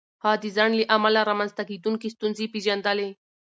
[0.23, 3.09] هغه د ځنډ له امله رامنځته کېدونکې ستونزې پېژندلې.